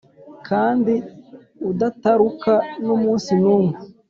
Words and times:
kandi 0.47 0.93
udataruka 1.71 2.53
n’umunsi 2.85 3.31
n’umwe, 3.41 3.75